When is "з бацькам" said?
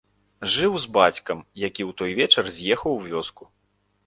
0.85-1.43